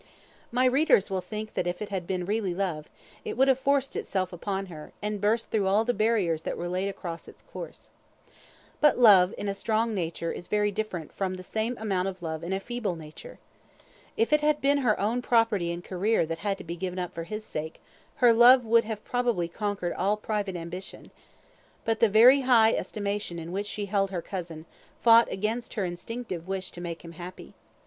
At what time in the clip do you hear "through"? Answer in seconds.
5.51-5.67